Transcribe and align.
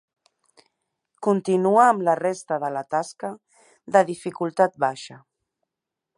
Continua 1.27 1.83
amb 1.89 2.05
la 2.07 2.15
resta 2.21 2.59
de 2.65 2.73
la 2.79 2.83
tasca 2.97 3.33
de 3.97 4.05
dificultat 4.13 4.85
baixa. 4.87 5.21